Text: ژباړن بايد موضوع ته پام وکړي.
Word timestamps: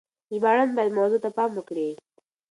ژباړن 0.35 0.69
بايد 0.75 0.91
موضوع 0.99 1.19
ته 1.25 1.29
پام 1.37 1.51
وکړي. 1.55 1.89